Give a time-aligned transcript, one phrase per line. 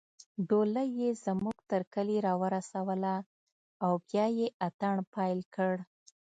[0.49, 3.13] ډولۍ يې زموږ تر کلي راورسوله
[3.83, 5.73] او بیا يې اتڼ پیل کړ